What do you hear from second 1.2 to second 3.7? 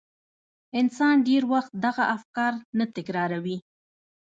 ډېر وخت دغه افکار نه تکراروي.